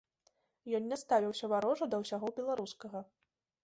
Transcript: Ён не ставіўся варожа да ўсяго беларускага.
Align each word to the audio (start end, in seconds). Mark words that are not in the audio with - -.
Ён 0.77 0.87
не 0.93 0.99
ставіўся 1.03 1.53
варожа 1.53 1.85
да 1.95 2.03
ўсяго 2.05 2.27
беларускага. 2.43 3.09